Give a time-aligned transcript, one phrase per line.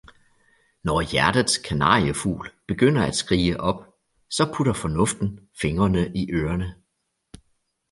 [0.83, 3.85] Når hjertets kanariefugl begynder at skrige op,
[4.31, 6.75] så putter fornuften fingrene i ørene